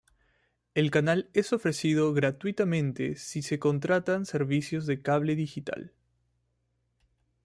El 0.73 0.89
canal 0.89 1.29
es 1.33 1.53
ofrecido 1.53 2.11
gratuitamente 2.11 3.15
si 3.17 3.43
se 3.43 3.59
contratan 3.59 4.25
servicios 4.25 4.87
de 4.87 5.03
cable 5.03 5.35
digital. 5.35 5.93